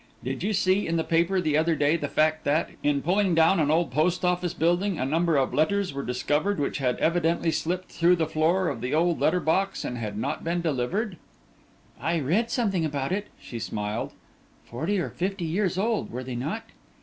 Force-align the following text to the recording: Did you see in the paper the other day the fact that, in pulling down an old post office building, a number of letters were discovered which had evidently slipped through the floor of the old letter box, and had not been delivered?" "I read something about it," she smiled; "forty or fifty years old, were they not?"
Did 0.23 0.41
you 0.41 0.51
see 0.51 0.87
in 0.87 0.97
the 0.97 1.03
paper 1.03 1.39
the 1.39 1.55
other 1.55 1.75
day 1.75 1.95
the 1.95 2.07
fact 2.07 2.43
that, 2.43 2.71
in 2.81 3.03
pulling 3.03 3.35
down 3.35 3.59
an 3.59 3.69
old 3.69 3.91
post 3.91 4.25
office 4.25 4.51
building, 4.55 4.97
a 4.97 5.05
number 5.05 5.37
of 5.37 5.53
letters 5.53 5.93
were 5.93 6.01
discovered 6.03 6.59
which 6.59 6.79
had 6.79 6.97
evidently 6.97 7.51
slipped 7.51 7.91
through 7.91 8.15
the 8.15 8.25
floor 8.25 8.67
of 8.67 8.81
the 8.81 8.95
old 8.95 9.19
letter 9.19 9.39
box, 9.39 9.85
and 9.85 9.99
had 9.99 10.17
not 10.17 10.43
been 10.43 10.59
delivered?" 10.59 11.17
"I 11.99 12.19
read 12.19 12.49
something 12.49 12.83
about 12.83 13.11
it," 13.11 13.27
she 13.39 13.59
smiled; 13.59 14.13
"forty 14.65 14.97
or 14.97 15.11
fifty 15.11 15.45
years 15.45 15.77
old, 15.77 16.09
were 16.11 16.23
they 16.23 16.35
not?" 16.35 16.63